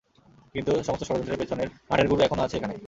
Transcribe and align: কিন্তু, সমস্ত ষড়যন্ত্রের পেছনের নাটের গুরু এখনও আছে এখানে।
কিন্তু, 0.55 0.71
সমস্ত 0.83 1.03
ষড়যন্ত্রের 1.03 1.39
পেছনের 1.41 1.69
নাটের 1.89 2.07
গুরু 2.07 2.21
এখনও 2.23 2.45
আছে 2.45 2.55
এখানে। 2.57 2.75